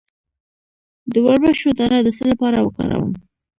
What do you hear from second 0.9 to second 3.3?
د وربشو دانه د څه لپاره وکاروم؟